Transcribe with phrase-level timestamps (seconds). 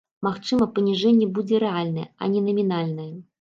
[0.27, 3.09] Магчыма, паніжэнне будзе рэальнае, а не намінальнае.